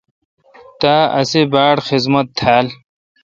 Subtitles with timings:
[0.81, 2.65] تا اسی باڑ خذمت تھال۔